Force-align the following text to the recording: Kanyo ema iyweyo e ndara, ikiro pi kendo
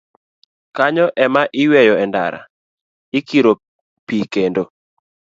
Kanyo 0.75 1.05
ema 1.25 1.41
iyweyo 1.61 1.93
e 2.03 2.05
ndara, 2.09 2.41
ikiro 3.19 3.51
pi 4.07 4.17
kendo 4.33 4.63